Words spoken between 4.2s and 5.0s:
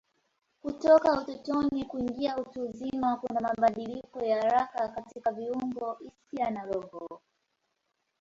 ya haraka